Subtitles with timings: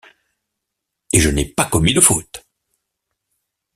[1.13, 2.43] Et je n’ai pas commis de fautes!